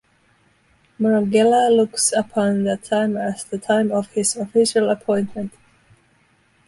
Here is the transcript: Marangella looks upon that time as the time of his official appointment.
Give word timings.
Marangella 0.99 1.69
looks 1.77 2.11
upon 2.11 2.63
that 2.63 2.83
time 2.83 3.15
as 3.15 3.43
the 3.43 3.59
time 3.59 3.91
of 3.91 4.07
his 4.13 4.35
official 4.35 4.89
appointment. 4.89 5.53